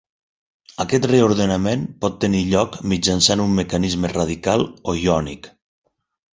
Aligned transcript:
Aquest 0.85 1.03
reordenament 1.11 1.83
pot 2.05 2.17
tenir 2.25 2.41
lloc 2.55 2.79
mitjançant 2.95 3.45
un 3.47 3.55
mecanisme 3.61 4.13
radical 4.17 4.69
o 4.95 4.99
iònic. 5.07 5.55